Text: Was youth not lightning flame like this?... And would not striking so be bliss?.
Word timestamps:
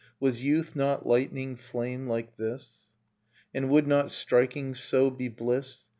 Was 0.19 0.43
youth 0.43 0.75
not 0.75 1.05
lightning 1.05 1.55
flame 1.55 2.07
like 2.07 2.35
this?... 2.35 2.89
And 3.53 3.69
would 3.69 3.85
not 3.85 4.09
striking 4.09 4.73
so 4.73 5.11
be 5.11 5.27
bliss?. 5.29 5.85